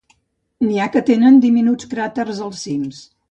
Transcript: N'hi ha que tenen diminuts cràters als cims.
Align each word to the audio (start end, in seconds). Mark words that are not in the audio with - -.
N'hi 0.67 0.79
ha 0.79 0.87
que 0.95 1.03
tenen 1.09 1.37
diminuts 1.45 1.91
cràters 1.93 2.43
als 2.49 2.65
cims. 2.69 3.05